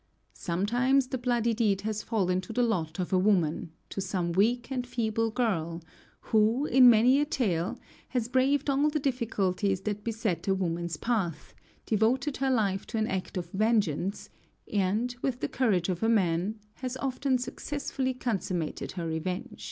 [0.33, 4.71] Sometimes the bloody deed has fallen to the lot of a woman, to some weak
[4.71, 5.79] and feeble girl,
[6.21, 7.77] who, in many a tale,
[8.07, 11.53] has braved all the difficulties that beset a woman's path,
[11.85, 14.31] devoted her life to an act of vengeance,
[14.73, 19.59] and, with the courage of a man, has often successfully consummated her revenge.